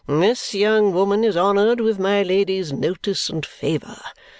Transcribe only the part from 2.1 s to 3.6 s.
Lady's notice and